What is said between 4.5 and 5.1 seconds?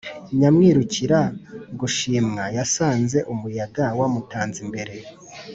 imbere. \